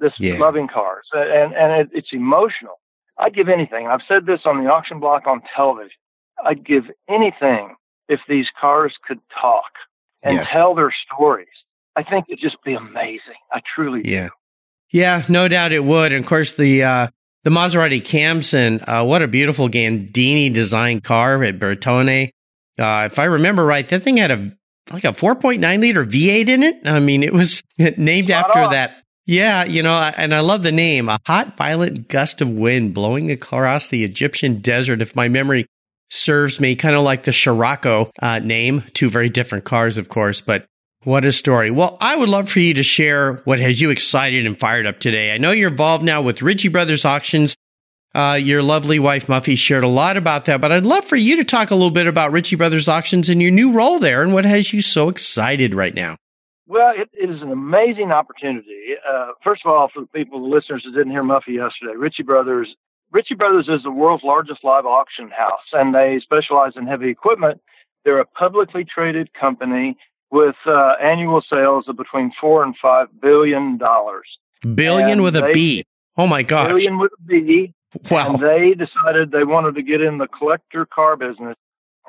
[0.00, 0.38] This Yeah.
[0.38, 2.74] loving cars, and and it, it's emotional.
[3.18, 3.88] I'd give anything.
[3.88, 5.96] I've said this on the auction block on television.
[6.44, 7.74] I'd give anything
[8.08, 9.72] if these cars could talk
[10.22, 10.52] and Yes.
[10.52, 11.48] tell their stories.
[11.96, 13.34] I think it'd just be amazing.
[13.52, 14.10] I truly do.
[14.10, 14.28] Yeah.
[14.92, 16.12] Yeah, no doubt it would.
[16.12, 17.08] And of course, the uh,
[17.44, 22.30] the Maserati Khamsin, uh, what a beautiful Gandini design car at Bertone.
[22.78, 24.52] Uh, if I remember right, that thing had a
[24.92, 26.86] like a 4.9 liter V8 in it.
[26.86, 28.72] I mean, it was named after on.
[28.72, 29.02] that.
[29.26, 31.10] Yeah, you know, and I love the name.
[31.10, 35.02] A hot, violent gust of wind blowing across the Egyptian desert.
[35.02, 35.66] If my memory
[36.10, 38.84] serves me, kind of like the Scirocco uh, name.
[38.94, 40.64] Two very different cars, of course, but
[41.08, 41.70] what a story.
[41.70, 44.98] Well, I would love for you to share what has you excited and fired up
[44.98, 45.32] today.
[45.32, 47.56] I know you're involved now with Ritchie Brothers Auctions.
[48.14, 51.36] Uh, your lovely wife Muffy shared a lot about that, but I'd love for you
[51.36, 54.34] to talk a little bit about Ritchie Brothers Auctions and your new role there and
[54.34, 56.18] what has you so excited right now.
[56.66, 58.92] Well, it, it is an amazing opportunity.
[59.10, 62.24] Uh, first of all, for the people, the listeners that didn't hear Muffy yesterday, Ritchie
[62.24, 62.68] Brothers.
[63.12, 67.62] Ritchie Brothers is the world's largest live auction house, and they specialize in heavy equipment.
[68.04, 69.96] They're a publicly traded company
[70.30, 74.26] with uh, annual sales of between four and five billion dollars.
[74.74, 75.84] Billion And with a they- B.
[76.16, 76.68] Oh my gosh!
[76.68, 77.72] Billion with a B.
[78.10, 78.34] Wow.
[78.34, 81.56] And they decided they wanted to get in the collector car business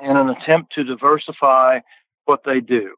[0.00, 1.80] in an attempt to diversify
[2.26, 2.94] what they do.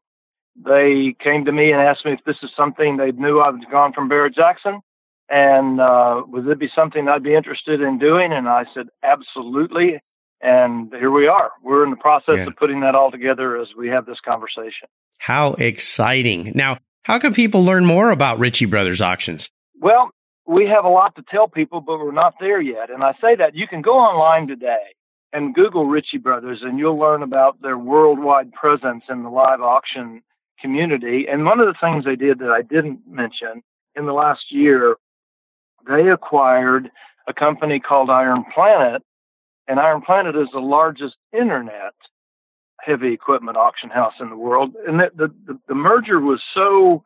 [0.55, 3.63] They came to me and asked me if this is something they knew I was
[3.71, 4.81] gone from Barrett Jackson
[5.29, 8.31] and uh, would it be something I'd be interested in doing?
[8.33, 9.99] And I said, absolutely.
[10.43, 11.51] And here we are.
[11.63, 12.47] We're in the process Yeah.
[12.47, 14.89] of putting that all together as we have this conversation.
[15.19, 16.51] How exciting!
[16.53, 19.49] Now, how can people learn more about Ritchie Brothers Auctions?
[19.79, 20.09] Well,
[20.45, 22.89] we have a lot to tell people, but we're not there yet.
[22.89, 24.95] And I say that you can go online today
[25.31, 30.21] and Google Ritchie Brothers, and you'll learn about their worldwide presence in the live auction
[30.61, 31.25] community.
[31.31, 33.63] And one of the things they did that I didn't mention
[33.95, 34.97] in the last year,
[35.87, 36.89] they acquired
[37.27, 39.01] a company called Iron Planet,
[39.67, 41.93] and Iron Planet is the largest internet
[42.79, 44.73] heavy equipment auction house in the world.
[44.87, 47.03] And the, the, the, merger was so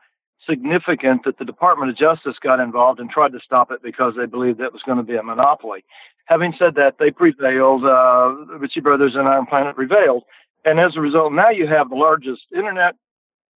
[0.49, 4.25] significant that the Department of Justice got involved and tried to stop it because they
[4.25, 5.83] believed that was going to be a monopoly.
[6.25, 7.85] Having said that, they prevailed.
[7.85, 10.23] Uh, Ritchie Brothers and Iron Planet prevailed,
[10.65, 12.95] and as a result, now you have the largest internet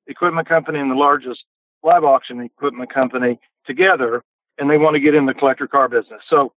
[0.08, 1.44] equipment company and the largest
[1.84, 4.24] live auction equipment company together,
[4.58, 6.22] and they want to get in the collector car business.
[6.30, 6.54] So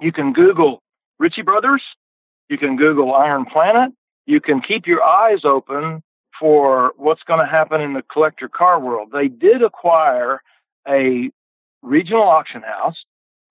[0.00, 0.82] you can Google
[1.18, 1.82] Ritchie Brothers,
[2.48, 3.92] you can Google Iron Planet,
[4.26, 6.02] you can keep your eyes open
[6.38, 9.10] for what's going to happen in the collector car world.
[9.12, 10.40] They did acquire
[10.86, 11.30] a
[11.82, 12.96] regional auction house.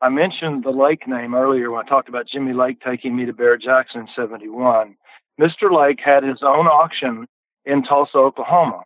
[0.01, 3.33] I mentioned the Leake name earlier when I talked about Jimmy Leake taking me to
[3.33, 4.95] Barrett Jackson in 71.
[5.39, 5.71] Mr.
[5.71, 7.27] Leake had his own auction
[7.65, 8.83] in Tulsa, Oklahoma.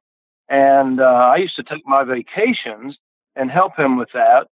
[0.50, 2.98] And uh, I used to take my vacations
[3.36, 4.48] and help him with that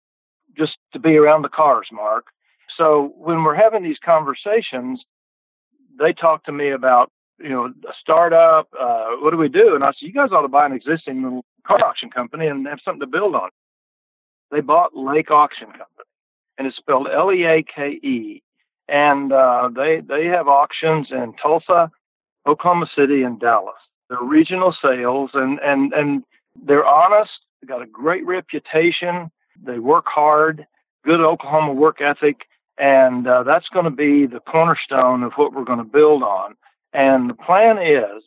[0.56, 2.26] just to be around the cars, Mark.
[2.76, 5.02] So when we're having these conversations,
[5.98, 8.68] they talk to me about you know, a startup.
[8.78, 9.74] Uh, what do we do?
[9.74, 12.78] And I said, you guys ought to buy an existing car auction company and have
[12.84, 13.50] something to build on.
[14.50, 16.06] They bought Leake Auction Company,
[16.56, 18.42] and it's spelled L-E-A-K-E.
[18.88, 21.90] And uh, they they have auctions in Tulsa,
[22.46, 23.74] Oklahoma City, and Dallas.
[24.08, 26.22] They're regional sales, and and and
[26.64, 27.32] they're honest.
[27.60, 29.32] They got a great reputation.
[29.60, 30.68] They work hard,
[31.04, 32.42] good Oklahoma work ethic,
[32.78, 36.54] and uh, that's going to be the cornerstone of what we're going to build on.
[36.92, 38.22] And the plan is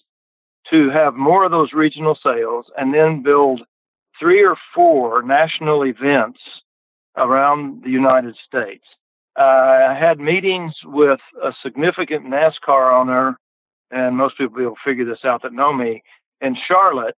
[0.71, 3.61] to have more of those regional sales and then build
[4.19, 6.39] three or four national events
[7.17, 8.83] around the United States.
[9.39, 13.39] Uh, I had meetings with a significant NASCAR owner,
[13.91, 16.03] and most people will figure this out that know me,
[16.41, 17.15] in Charlotte.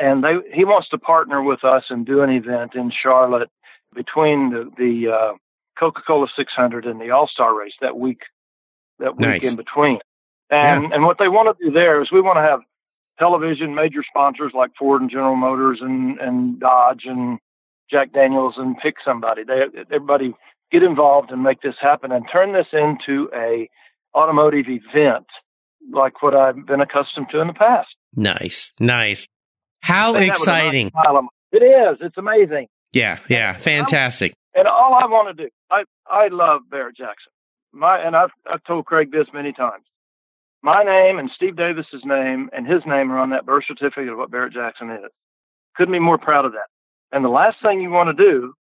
[0.00, 3.50] And they, he wants to partner with us and do an event in Charlotte
[3.94, 5.32] between the, the uh,
[5.78, 8.20] Coca-Cola 600 and the All-Star race that week,
[8.98, 9.44] that week Nice.
[9.50, 9.98] in between.
[10.50, 12.60] And and what they want to do there is we want to have
[13.18, 17.38] television major sponsors like Ford and General Motors and and Dodge and
[17.90, 19.42] Jack Daniels and pick somebody.
[19.44, 19.64] They
[19.94, 20.34] everybody
[20.72, 23.68] get involved and make this happen and turn this into a
[24.14, 25.26] automotive event
[25.92, 27.88] like what I've been accustomed to in the past.
[28.14, 29.26] Nice, nice.
[29.82, 30.90] How Say that with a nice exciting!
[30.90, 31.98] smile on my- It is.
[32.00, 32.66] It's amazing.
[32.92, 34.32] Yeah, yeah, fantastic.
[34.58, 37.30] And all I want to do, I I love Barrett Jackson.
[37.72, 39.84] My and I've I've told Craig this many times.
[40.62, 44.18] My name and Steve Davis's name and his name are on that birth certificate of
[44.18, 45.12] what Barrett Jackson is.
[45.76, 46.66] Couldn't be more proud of that.
[47.12, 48.52] And the last thing you want to do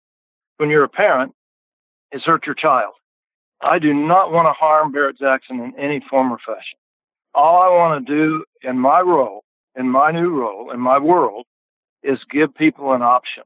[0.58, 1.34] when you're a parent
[2.12, 2.94] is hurt your child.
[3.62, 6.78] I do not want to harm Barrett Jackson in any form or fashion.
[7.34, 9.44] All I want to do in my role,
[9.76, 11.48] in my new role, in my world,
[12.04, 13.44] is give people an option.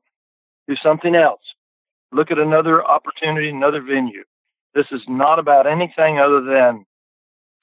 [0.67, 1.39] Do something else
[2.11, 4.23] look at another opportunity, another venue.
[4.73, 6.85] This is not about anything other than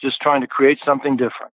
[0.01, 1.53] just trying to create something different.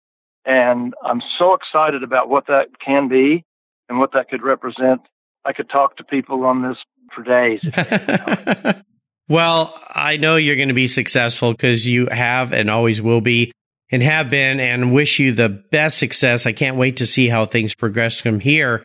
[0.46, 3.44] And I'm so excited about what that can be
[3.90, 5.02] and what that could represent.
[5.46, 6.78] I could talk to people on this
[7.14, 7.62] for days.
[9.30, 13.52] Well, I know you're going to be successful because you have and always will be
[13.92, 16.48] and have been and wish you the best success.
[16.48, 18.84] I can't wait to see how things progress from here.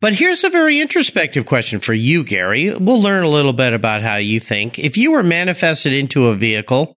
[0.00, 2.74] But here's a very introspective question for you, Gary.
[2.76, 4.78] We'll learn a little bit about how you think.
[4.78, 6.94] If you were manifested into a vehicle,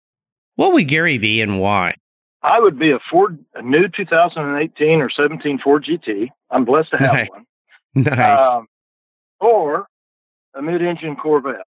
[0.56, 1.96] what would Gary be and why?
[2.42, 6.30] I would be a Ford, a new 2018 or 17 Ford GT.
[6.50, 7.30] I'm blessed to have Nice.
[7.30, 7.46] one.
[7.96, 8.42] Nice.
[8.42, 8.68] Um,
[9.40, 9.88] or
[10.56, 11.66] a mid-engine Corvette,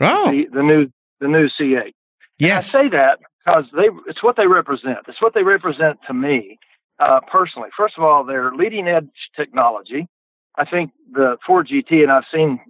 [0.00, 0.88] oh, the, the new
[1.20, 1.92] the new C8.
[2.38, 2.74] yes.
[2.74, 4.98] I say that because they it's what they represent.
[5.08, 6.58] It's what they represent to me
[6.98, 7.68] uh, personally.
[7.76, 10.06] First of all, they're leading edge technology.
[10.58, 12.60] I think the Ford GT, and I've seen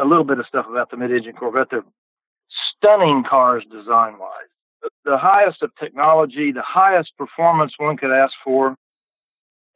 [0.00, 1.68] a little bit of stuff about the mid-engine Corvette.
[1.70, 1.84] They're
[2.76, 4.50] stunning cars design-wise.
[5.04, 8.76] The, highest of technology, the highest performance one could ask for,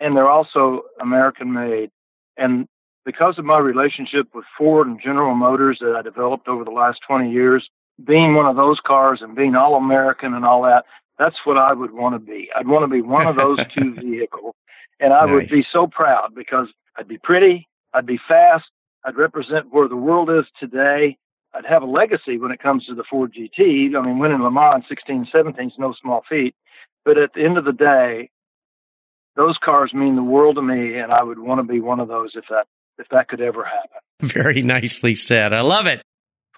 [0.00, 1.90] and they're also American-made.
[2.36, 2.66] And
[3.04, 7.00] because of my relationship with Ford and General Motors that I developed over the last
[7.06, 7.68] 20 years,
[8.04, 10.84] being one of those cars and being all American and all that,
[11.18, 12.50] that's what I would want to be.
[12.54, 14.54] I'd want to be one of those two vehicles.
[15.00, 18.64] And I would be so proud because I'd be pretty, I'd be fast,
[19.04, 21.16] I'd represent where the world is today.
[21.54, 23.96] I'd have a legacy when it comes to the Ford GT.
[23.96, 26.54] I mean, winning Le Mans 16, 17 is no small feat.
[27.04, 28.30] But at the end of the day,
[29.36, 32.08] those cars mean the world to me, and I would want to be one of
[32.08, 32.66] those if that
[32.98, 34.00] if that could ever happen.
[34.22, 35.52] Very nicely said.
[35.52, 36.02] I love it.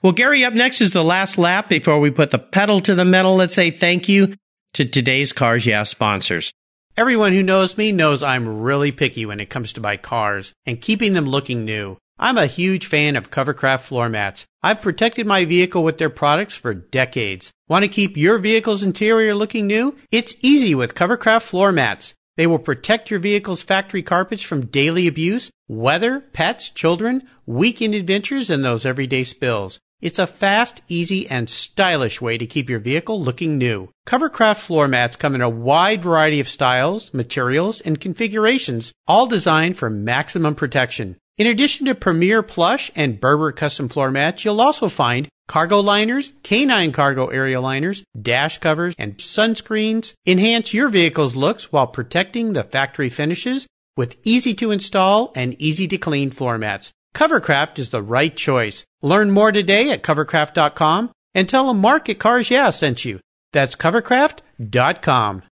[0.02, 3.04] Well, Gary, up next is the last lap before we put the pedal to the
[3.04, 3.34] metal.
[3.34, 4.34] Let's say thank you
[4.74, 6.52] to today's Cars Yeah sponsors.
[6.98, 10.80] Everyone who knows me knows I'm really picky when it comes to my cars and
[10.80, 11.96] keeping them looking new.
[12.18, 14.46] I'm a huge fan of Covercraft floor mats.
[14.64, 17.52] I've protected my vehicle with their products for decades.
[17.68, 19.94] Want to keep your vehicle's interior looking new?
[20.10, 22.14] It's easy with Covercraft floor mats.
[22.36, 28.50] They will protect your vehicle's factory carpets from daily abuse, weather, pets, children, weekend adventures,
[28.50, 29.78] and those everyday spills.
[30.00, 33.88] It's a fast, easy, and stylish way to keep your vehicle looking new.
[34.06, 39.76] Covercraft floor mats come in a wide variety of styles, materials, and configurations, all designed
[39.76, 41.16] for maximum protection.
[41.36, 46.32] In addition to Premier Plush and Berber custom floor mats, you'll also find cargo liners,
[46.44, 50.12] canine cargo area liners, dash covers, and sunscreens.
[50.24, 55.88] Enhance your vehicle's looks while protecting the factory finishes with easy to install and easy
[55.88, 56.92] to clean floor mats.
[57.14, 58.84] Covercraft is the right choice.
[59.02, 63.20] Learn more today at covercraft.com and tell them Market Cars Yeah sent you.
[63.52, 65.42] That's covercraft.com.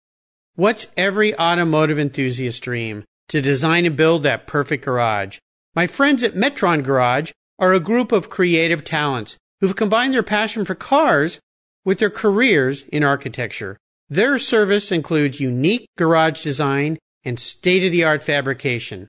[0.55, 3.05] What's every automotive enthusiast dream?
[3.31, 5.39] To design and build that perfect garage.
[5.75, 10.65] My friends at Metron Garage are a group of creative talents who've combined their passion
[10.65, 11.41] for cars
[11.85, 13.77] with their careers in architecture.
[14.09, 19.09] Their service includes unique garage design and state of the art fabrication.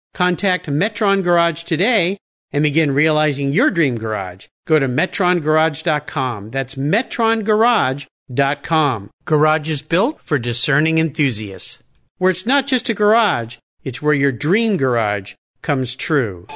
[0.13, 2.17] Contact Metron Garage today
[2.51, 4.47] and begin realizing your dream garage.
[4.67, 6.51] Go to metrongarage.com.
[6.51, 9.09] That's metrongarage.com.
[9.25, 11.79] Garage is built for discerning enthusiasts.
[12.17, 16.47] Where it's not just a garage, it's where your dream garage comes true.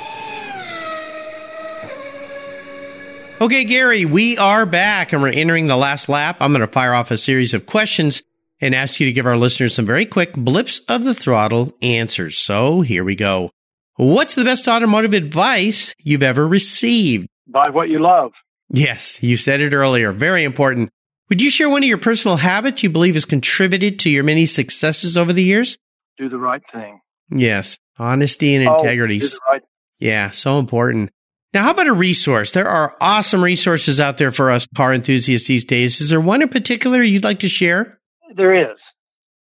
[3.42, 6.38] Okay, Gary, we are back and we're entering the last lap.
[6.40, 8.24] I'm going to fire off a series of questions
[8.62, 12.38] and ask you to give our listeners some very quick blips of the throttle answers.
[12.38, 13.52] So here we go.
[13.98, 17.28] What's the best automotive advice you've ever received?
[17.48, 18.32] Buy what you love.
[18.70, 20.12] Yes, you said it earlier.
[20.12, 20.90] Very important.
[21.30, 24.46] Would you share one of your personal habits you believe has contributed to your many
[24.46, 25.78] successes over the years?
[26.18, 27.00] Do the right thing.
[27.30, 29.22] Yes, honesty and Oh, integrity.
[29.50, 29.62] right.
[30.00, 31.10] Yeah, so important.
[31.54, 32.52] Now, how about a resource?
[32.52, 36.02] There are awesome resources out there for us car enthusiasts these days.
[36.02, 37.98] Is there one in particular you'd like to share?
[38.36, 38.78] There is,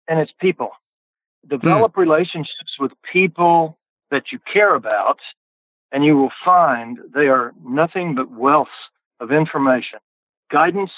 [0.08, 0.70] and it's people.
[1.48, 3.78] Develop relationships with people
[4.12, 5.18] that you care about,
[5.92, 8.68] and you will find they are nothing but wealths
[9.20, 10.00] of information,
[10.52, 10.92] guidance,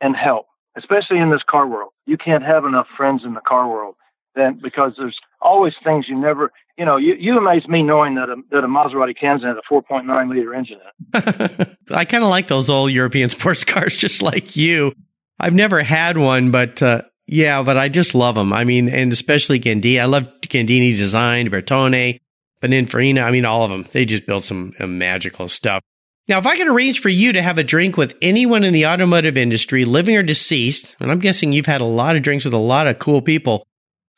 [0.00, 0.46] and help.
[0.76, 3.94] Especially in this car world, you can't have enough friends in the car world.
[4.34, 8.28] Then, because there's always things you never, you know, you, you amaze me knowing that
[8.28, 10.78] a, that a Maserati Khamsin had a 4.9 liter engine
[11.14, 11.68] in it.
[11.90, 14.92] I kind of like those old European sports cars, just like you.
[15.40, 18.52] I've never had one, but uh, yeah, but I just love them.
[18.52, 20.00] I mean, and especially Gandini.
[20.00, 22.20] I love Gandini design, Bertone,
[22.62, 23.24] Pininfarina.
[23.24, 23.84] I mean, all of them.
[23.92, 25.82] They just built some uh, magical stuff.
[26.28, 28.86] Now, if I could arrange for you to have a drink with anyone in the
[28.86, 32.54] automotive industry, living or deceased, and I'm guessing you've had a lot of drinks with
[32.54, 33.66] a lot of cool people,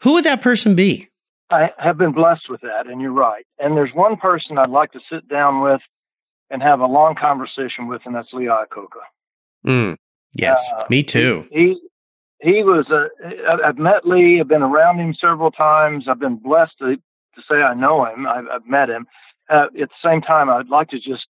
[0.02, 1.08] who would that person be?
[1.50, 3.44] I have been blessed with that, and you're right.
[3.58, 5.80] And there's one person I'd like to sit down with
[6.50, 9.02] and have a long conversation with, and that's Lee Iacocca.
[9.66, 9.96] Mm,
[10.34, 11.46] yes, uh, me too.
[11.50, 11.78] He
[12.40, 13.66] he was a.
[13.66, 14.38] I've met Lee.
[14.40, 16.06] I've been around him several times.
[16.08, 18.26] I've been blessed to to say I know him.
[18.26, 19.06] I've, I've met him.
[19.50, 21.26] Uh, at the same time, I'd like to just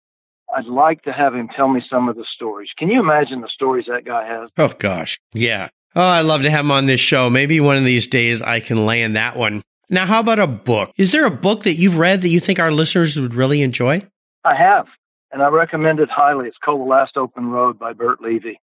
[0.55, 2.71] I'd like to have him tell me some of the stories.
[2.79, 4.51] Can you imagine the stories that guy has?
[4.59, 5.69] Oh gosh, yeah.
[5.95, 7.29] Oh, I'd love to have him on this show.
[7.29, 9.63] Maybe one of these days I can land that one.
[9.91, 10.91] Now, how about a book?
[10.97, 14.07] Is there a book that you've read that you think our listeners would really enjoy?
[14.45, 14.87] I have,
[15.31, 16.49] and I recommend it highly.
[16.49, 18.59] It's called The Last Open Road by Burt Levy.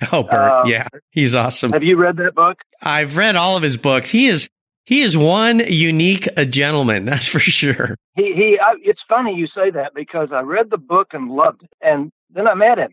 [0.12, 1.72] Oh, Burt, uh, yeah, he's awesome.
[1.72, 2.58] Have you read that book?
[2.82, 4.10] I've read all of his books.
[4.10, 4.48] He is
[4.86, 7.94] he is one unique a gentleman, that's for sure.
[8.16, 8.58] He he.
[8.60, 12.10] I, it's funny you say that because I read the book and loved it, and
[12.30, 12.92] then I met him,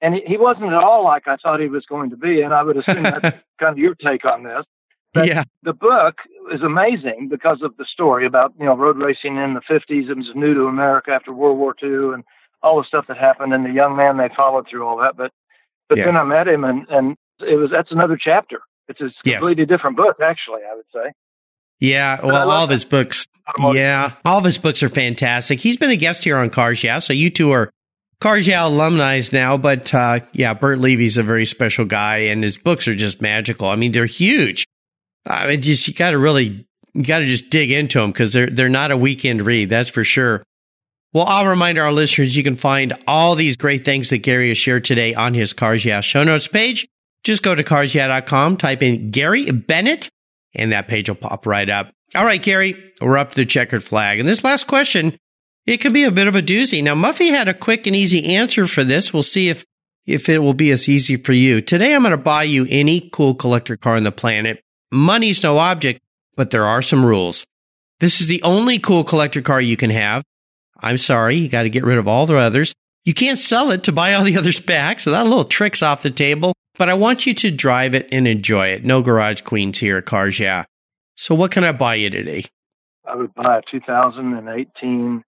[0.00, 2.40] and he, he wasn't at all like I thought he was going to be.
[2.42, 4.64] And I would assume that's kind of your take on this.
[5.14, 5.44] But yeah.
[5.62, 6.16] The book
[6.52, 10.10] is amazing because of the story about you know road racing in the 50s.
[10.10, 12.24] It was new to America after World War II, and
[12.62, 15.16] all the stuff that happened, and the young man they followed through all that.
[15.16, 15.32] But
[15.88, 16.04] but yeah.
[16.04, 19.68] then I met him, and and it was that's another chapter it's a completely yes.
[19.68, 20.60] different book, actually.
[20.70, 21.12] I would say.
[21.80, 23.26] Yeah, well, all of his books.
[23.58, 25.60] Yeah, all of his books are fantastic.
[25.60, 27.70] He's been a guest here on Cars Yeah, so you two are
[28.20, 29.56] Cars Yeah alumni now.
[29.56, 33.68] But uh, yeah, Burt Levy's a very special guy, and his books are just magical.
[33.68, 34.66] I mean, they're huge.
[35.26, 38.32] I mean, just you got to really, you got to just dig into them because
[38.32, 39.68] they're they're not a weekend read.
[39.68, 40.42] That's for sure.
[41.16, 44.58] Well, I'll remind our listeners you can find all these great things that Gary has
[44.58, 46.86] shared today on his Cars Yeah show notes page.
[47.24, 50.10] Just go to carsyeah.com, type in Gary Bennett,
[50.54, 51.90] and that page will pop right up.
[52.14, 54.18] All right, Gary, we're up to the checkered flag.
[54.18, 55.16] And this last question,
[55.64, 56.84] it can be a bit of a doozy.
[56.84, 59.14] Now, Muffy had a quick and easy answer for this.
[59.14, 59.64] We'll see if,
[60.04, 61.62] if it will be as easy for you.
[61.62, 64.62] Today, I'm going to buy you any cool collector car on the planet.
[64.92, 66.02] Money's no object,
[66.34, 67.46] but there are some rules.
[68.00, 70.22] This is the only cool collector car you can have.
[70.80, 72.72] I'm sorry, you got to get rid of all the others.
[73.04, 76.02] You can't sell it to buy all the others back, so that little trick's off
[76.02, 78.84] the table but I want you to drive it and enjoy it.
[78.84, 80.64] No garage queens here at Cars Yeah.
[81.16, 82.44] So what can I buy you today?
[83.06, 85.22] I would buy a 2018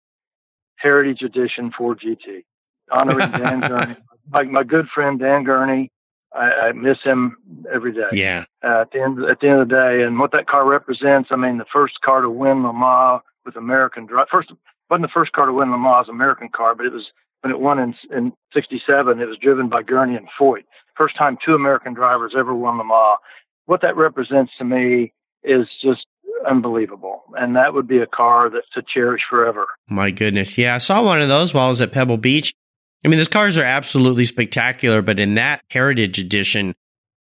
[0.76, 2.44] Heritage Edition Ford GT,
[2.90, 3.96] honoring Dan Gurney.
[4.30, 5.90] My, my good friend Dan Gurney.
[6.34, 7.38] I, I miss him
[7.72, 8.08] every day.
[8.12, 8.44] Yeah.
[8.62, 11.30] Uh, at the end at the end of the day, and what that car represents.
[11.32, 14.26] I mean, the first car to win Le Mans with American drive.
[14.30, 14.52] First
[14.90, 17.06] wasn't the first car to win Le Mans American car, but it was
[17.42, 19.20] when it won in in '67.
[19.20, 20.64] It was driven by Gurney and Foyt
[20.98, 23.18] first time two American drivers ever won Le Mans.
[23.64, 25.12] What that represents to me
[25.44, 26.04] is just
[26.48, 27.22] unbelievable.
[27.38, 29.66] And that would be a car that's to cherish forever.
[29.88, 30.58] My goodness.
[30.58, 32.52] Yeah, I saw one of those while I was at Pebble Beach.
[33.04, 36.74] I mean, those cars are absolutely spectacular, but in that Heritage Edition,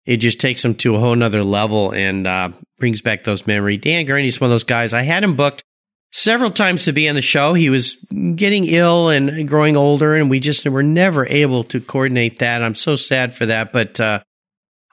[0.05, 3.79] it just takes them to a whole nother level and uh, brings back those memories.
[3.79, 4.93] Dan Gurney's one of those guys.
[4.93, 5.63] I had him booked
[6.11, 7.53] several times to be on the show.
[7.53, 7.95] He was
[8.35, 12.61] getting ill and growing older, and we just were never able to coordinate that.
[12.61, 14.21] I'm so sad for that, but uh,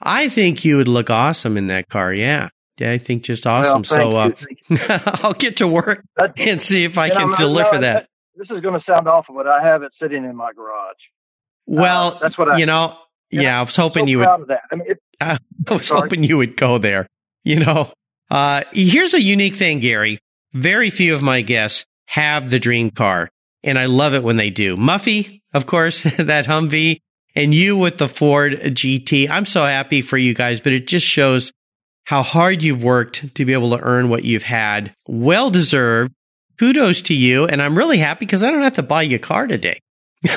[0.01, 2.13] I think you would look awesome in that car.
[2.13, 2.49] Yeah.
[2.81, 3.83] I think just awesome.
[3.97, 4.47] Well, so
[4.95, 6.03] uh, I'll get to work
[6.37, 7.81] and see if I can deliver that.
[7.81, 8.09] that.
[8.35, 10.95] This is going to sound awful, but I have it sitting in my garage.
[11.65, 12.95] Well, uh, that's what I, you know.
[13.31, 14.27] Yeah, I was hoping so you would.
[14.27, 14.37] I,
[14.75, 15.37] mean, it, I
[15.69, 16.01] was sorry.
[16.01, 17.07] hoping you would go there.
[17.43, 17.91] You know,
[18.31, 20.19] uh, here's a unique thing, Gary.
[20.53, 23.29] Very few of my guests have the dream car,
[23.63, 24.75] and I love it when they do.
[24.75, 27.01] Muffy, of course, that Humvee,
[27.35, 29.29] and you with the Ford GT.
[29.29, 31.51] I'm so happy for you guys, but it just shows
[32.05, 34.93] how hard you've worked to be able to earn what you've had.
[35.07, 36.11] Well deserved.
[36.57, 37.45] Kudos to you.
[37.45, 39.79] And I'm really happy because I don't have to buy you a car today.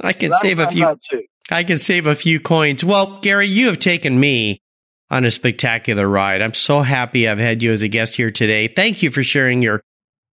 [0.00, 0.98] I can save a few.
[1.50, 2.84] I can save a few coins.
[2.84, 4.60] Well, Gary, you have taken me
[5.12, 6.40] on a spectacular ride.
[6.40, 8.66] I'm so happy I've had you as a guest here today.
[8.66, 9.82] Thank you for sharing your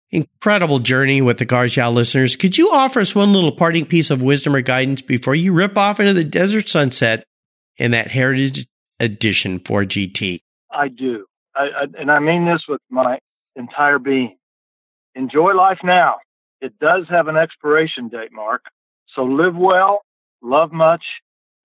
[0.10, 2.38] incredible journey with the Cars Yeah listeners.
[2.38, 5.78] Could you offer us one little parting piece of wisdom or guidance before you rip
[5.78, 7.26] off into the desert sunset
[7.78, 8.68] in that Heritage
[9.02, 10.40] Edition Ford GT?
[10.72, 11.26] I do.
[11.54, 13.20] I, I, and I mean this with my
[13.58, 14.38] entire being.
[15.14, 16.16] Enjoy life now.
[16.62, 18.62] It does have an expiration date, Mark.
[19.14, 20.04] So live well,
[20.42, 21.04] love much,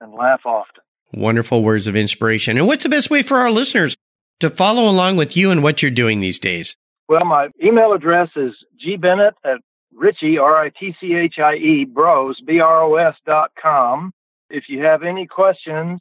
[0.01, 0.84] and laugh often.
[1.17, 2.59] Wonderful words of inspiration.
[2.59, 3.97] And what's the best way for our listeners
[4.41, 6.77] to follow along with you and what you're doing these days?
[7.09, 8.53] Well, my email address is
[8.85, 9.59] gbennett at
[9.95, 14.13] ritchie, R-I-T-C-H-I-E, bros, B-R-O-S dot com.
[14.51, 16.01] If you have any questions,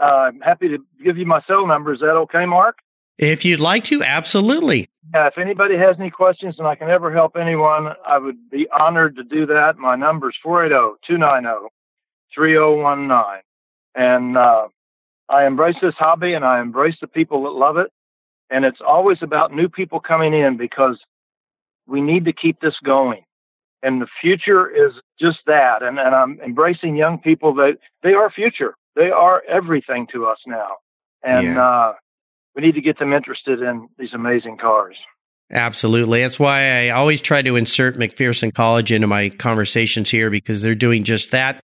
[0.00, 1.92] uh, I'm happy to give you my cell number.
[1.92, 2.76] Is that okay, Mark?
[3.18, 4.88] If you'd like to, absolutely.
[5.14, 8.66] Yeah, if anybody has any questions and I can ever help anyone, I would be
[8.76, 9.76] honored to do that.
[9.76, 11.68] My number is 480 290
[12.34, 13.42] 3019.
[13.94, 14.68] And uh,
[15.28, 17.88] I embrace this hobby and I embrace the people that love it.
[18.50, 20.98] And it's always about new people coming in because
[21.86, 23.24] we need to keep this going.
[23.82, 25.82] And the future is just that.
[25.82, 28.74] And, and I'm embracing young people that they are future.
[28.94, 30.76] They are everything to us now.
[31.22, 31.64] And yeah.
[31.64, 31.92] uh,
[32.54, 34.96] we need to get them interested in these amazing cars.
[35.50, 36.20] Absolutely.
[36.20, 40.74] That's why I always try to insert McPherson College into my conversations here because they're
[40.74, 41.60] doing just that,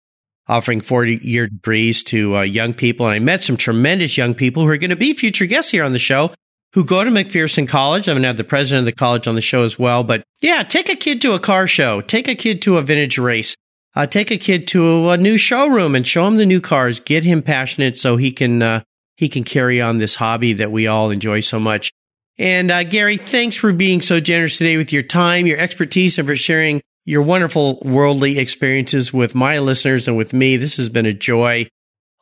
[0.49, 3.07] offering 40 year degrees to uh, young people.
[3.07, 5.85] And I met some tremendous young people who are going to be future guests here
[5.85, 6.33] on the show
[6.75, 8.09] who go to McPherson College.
[8.09, 10.05] I'm going to have the president of the college on the show as well.
[10.05, 13.19] But yeah, take a kid to a car show, take a kid to a vintage
[13.19, 13.57] race,
[13.97, 17.01] uh, take a kid to a new showroom and show him the new cars.
[17.01, 18.83] Get him passionate so he can uh,
[19.17, 21.91] he can carry on this hobby that we all enjoy so much.
[22.39, 26.29] And uh, Gary, thanks for being so generous today with your time, your expertise, and
[26.29, 30.59] for sharing your wonderful worldly experiences with my listeners and with me.
[30.59, 31.65] This has been a joy.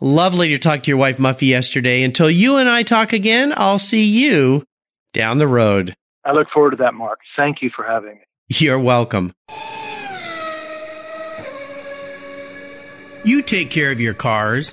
[0.01, 2.05] Lovely to talk to your wife Muffy yesterday.
[2.05, 4.63] Until you and I talk again, I'll see you
[5.13, 5.97] down the road.
[6.25, 7.19] I look forward to that, Mark.
[7.37, 8.21] Thank you for having me.
[8.47, 9.33] You're welcome.
[13.25, 14.73] You take care of your cars